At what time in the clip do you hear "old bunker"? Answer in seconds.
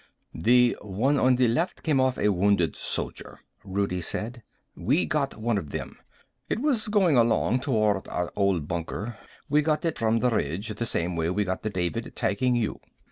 8.35-9.19